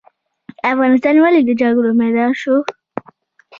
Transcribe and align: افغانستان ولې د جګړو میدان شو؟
افغانستان 0.71 1.15
ولې 1.19 1.41
د 1.43 1.49
جګړو 1.61 1.89
میدان 2.01 2.31
شو؟ 2.41 2.55